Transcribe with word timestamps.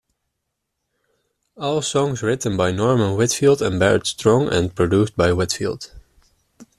All 1.57 1.83
songs 1.83 2.23
written 2.23 2.57
by 2.57 2.71
Norman 2.71 3.15
Whitfield 3.15 3.61
and 3.61 3.79
Barrett 3.79 4.07
Strong 4.07 4.51
and 4.51 4.73
produced 4.75 5.15
by 5.15 5.31
Whitfield. 5.31 5.93